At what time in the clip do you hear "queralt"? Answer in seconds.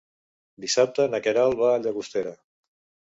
1.27-1.59